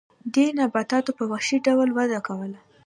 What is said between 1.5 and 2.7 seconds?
ډول وده کوله.